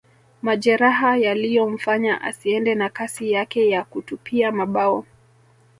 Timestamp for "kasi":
2.89-3.31